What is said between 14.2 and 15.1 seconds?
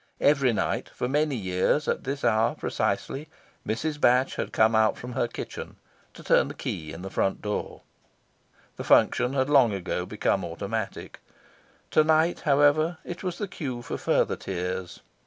tears.